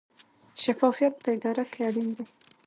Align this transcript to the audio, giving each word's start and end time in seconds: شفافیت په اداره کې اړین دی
شفافیت 0.61 1.13
په 1.23 1.29
اداره 1.35 1.63
کې 1.71 1.79
اړین 1.87 2.09
دی 2.15 2.25